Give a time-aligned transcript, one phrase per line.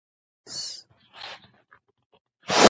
[0.47, 0.87] Jales